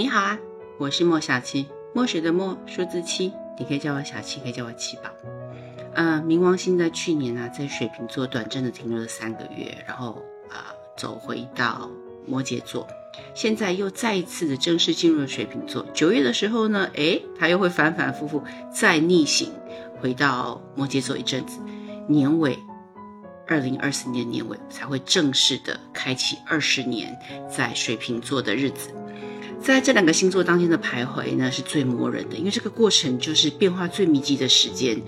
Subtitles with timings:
[0.00, 0.38] 你好啊，
[0.78, 5.10] 我是莫小七，墨水的墨，数字七，你可以叫我小七，可以叫我七宝。
[5.92, 11.90] 呃，冥王星在去年呢，在水瓶座短暂的停留了三个月，然后啊，走回到
[12.26, 12.88] 摩羯座，
[13.34, 15.84] 现在又再一次的正式进入了水瓶座。
[15.92, 19.52] 九月的时候呢，诶，它又会反反复复再逆行
[20.00, 21.58] 回到摩羯座一阵子，
[22.08, 22.58] 年尾。
[23.46, 27.18] 二零二四年年尾才会正式的开启二十年
[27.50, 28.94] 在水瓶座的日子，
[29.62, 35.00] 在这两个星座当天的徘徊呢是最磨人的，因为这个过程就是变化最密集的时间。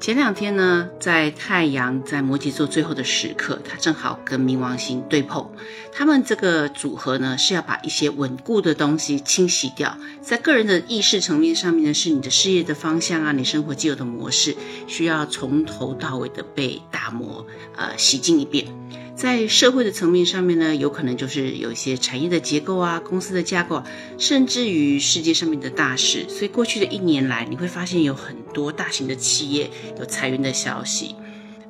[0.00, 5.48] 前两天呢，在太阳在摩羯座最后的时刻，它正好跟冥王星对碰。
[5.92, 9.96] 他们这个组合呢，是要把一些稳固的东西清洗掉。
[10.20, 14.56] 在个人的意识层面上面呢，是你的事业的方向啊，你生活既有的模式，
[14.88, 18.66] 需要从头到尾的被打磨，呃，洗净一遍。
[19.14, 23.84] 在社会的层面上面呢，有可能就是有一些产业的结构啊，公司的架构，
[24.18, 26.26] 甚至于世界上面的大事。
[26.28, 31.14] 所以过去的一年来，你会发现有很多大型的企业有裁员的消息，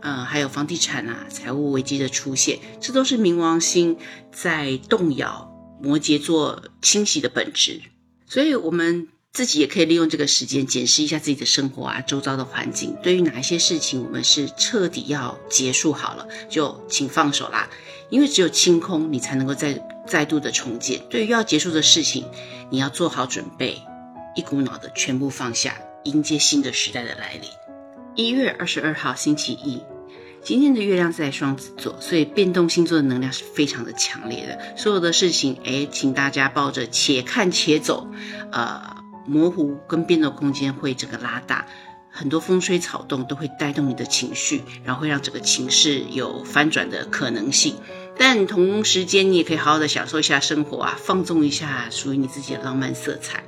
[0.01, 3.99] 呃，还有房地产啊，财务危机的出现，这都是冥王星
[4.31, 5.53] 在动摇
[5.83, 7.83] 摩羯座清洗的本质。
[8.27, 9.09] 所以，我们。
[9.33, 12.95] 自己也可以利用这个时间检视一下自己的生活啊，周遭的环境。
[13.03, 17.71] 对于哪一些事情，我们是彻底要结束好了，就请放手啦。
[18.11, 21.01] 因为只有清空，你才能够再再度的重建。
[21.09, 22.27] 对于要结束的事情，
[22.69, 23.81] 你要做好准备，
[24.37, 27.49] 一股脑的全部放下，迎接新的时代的来临。
[28.15, 29.81] 一月二十二号星期一，
[30.45, 34.77] 今天的月亮在双子座，所以变动星座的能量是非常的强烈的。
[34.77, 38.07] 所有的事情，哎，请大家抱着且看且走，
[38.53, 39.01] 呃。
[39.27, 41.67] 模糊跟变动空间会整个拉大，
[42.11, 47.77] 很多风吹草动都会带动你的情绪，然后会让整个情势有翻转的可能性。
[48.19, 53.45] 但同时间你也可以好好的享受一下生活啊，放纵一下属于你自己的浪漫色彩。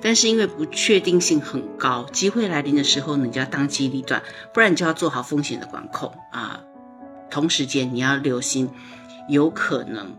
[0.00, 6.60] 但是因为不确定性很高，机会来临的时候呢，你就要当机立断，不然你就要做好风险的管控啊。
[7.30, 8.70] 同时间你要留心，
[9.28, 10.16] 有可能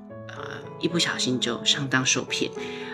[0.80, 2.52] 一不小心就上当受骗。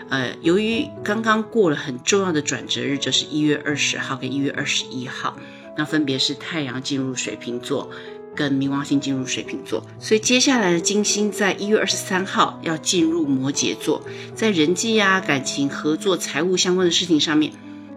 [0.08, 5.36] 呃，由于刚刚过了很重要的转折日，就是一月二十号跟一月二十一号，
[5.76, 7.90] 那分别是太阳进入水瓶座，
[8.36, 14.00] 跟冥王星进入水瓶座，所以接下来的金星在一月二十三号要进入摩羯座，
[14.34, 17.52] 在人际啊、感情、合作、财务相关的事情上面，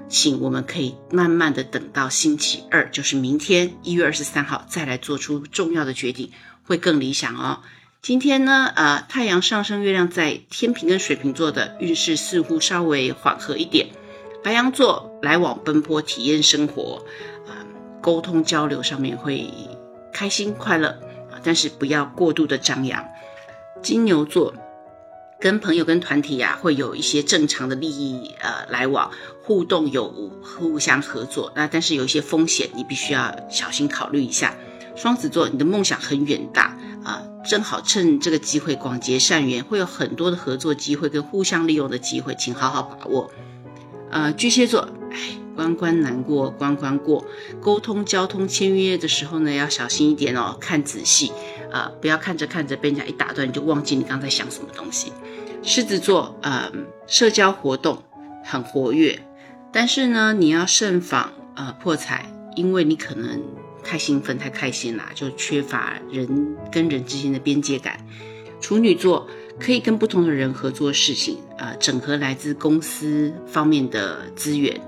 [0.08, 6.32] 请我们可以慢慢的等到星期二，就是明天一月二十三号再来做出重要的决定，
[6.64, 7.62] 会更理想哦。
[8.02, 13.90] 今天呢，呃，太阳上升，月亮在天平跟水瓶座的运势似乎稍微缓和一点。
[14.42, 17.04] 白羊座来往奔波，体验生活，
[17.46, 17.68] 啊，
[18.02, 19.52] 沟通交流上面会
[20.14, 20.92] 开心快乐
[21.30, 23.06] 啊，但是不要过度的张扬。
[23.84, 24.54] 金牛座
[25.42, 29.12] 跟朋友跟团体呀，会有一些正常的利益呃来往
[29.44, 31.52] 互动有无，互相合作。
[31.54, 34.56] 那但是有一些风险，你必须要小心考虑一下。
[34.96, 36.78] 双子座，你的梦想很远大。
[37.44, 43.32] 正好趁这个机会广结善缘，会有很多的合作机会跟互相利用的机会，请好好把握。
[44.12, 45.18] 呃，巨蟹座，哎，
[45.56, 47.24] 关关难过关关过，
[47.62, 51.32] 沟通、交通、签约的时候呢，要小心一点哦，看仔细
[51.72, 55.14] 啊，不要看着看着被人家一打断，你就忘记你刚才想什么东西。
[55.64, 56.72] 狮子座，呃，
[57.08, 58.04] 社交活动
[58.44, 59.20] 很活跃，
[59.72, 63.42] 但是呢，你要慎防呃破财，因为你可能。
[63.84, 68.06] 太兴奋、太开心啦，就缺乏人跟人之间的边界感。
[68.62, 69.28] 处女座
[69.60, 74.80] 可以跟不同的人合作事情，呃，整合来自公司方面的资源。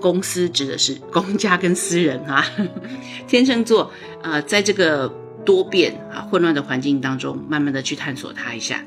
[0.00, 2.44] 公司指的是公家跟私人啊。
[3.28, 3.92] 天秤座，
[4.22, 5.08] 呃，在这个
[5.44, 8.84] 多变啊、混乱的环境当中，慢慢的去探索它一下。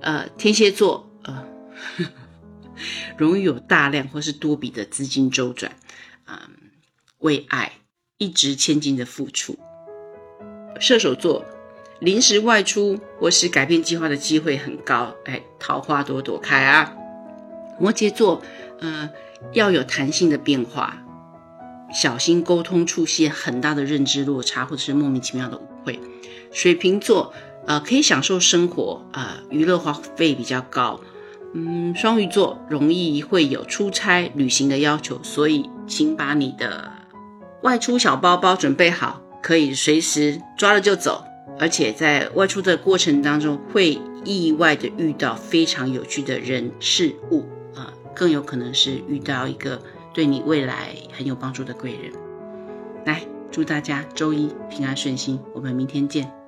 [0.00, 1.44] 呃，天蝎座，呃，
[3.16, 5.70] 容易有大量或是多笔的资金周转，
[6.26, 6.36] 嗯，
[7.20, 7.72] 为爱。
[8.20, 9.58] 一掷千金的付出，
[10.78, 11.42] 射手座
[12.00, 16.92] 临时外出或是改变计划的机会很高，哎，桃花朵朵开啊！
[17.78, 18.42] 摩羯座，
[18.80, 19.08] 呃，
[19.54, 20.98] 要有弹性的变化，
[21.94, 25.98] 小心沟通出现很大的认知落差或者是莫名其妙的误会。
[26.52, 27.32] 水瓶座，
[27.66, 31.00] 呃，可以享受生活啊，娱乐花费比较高。
[31.54, 36.99] 嗯，双鱼座容易会有出差旅行的要求，所以请把你的。
[37.62, 41.24] 外出小包包准备好，可以随时抓了就走。
[41.58, 49.82] 而且在外出的过程当中，会意外的遇到非常有趣的人事物啊，更有可能是遇到一个
[50.14, 52.12] 对你未来很有帮助的贵人。
[53.04, 56.39] 来，祝大家周一平安顺心，我们明天见。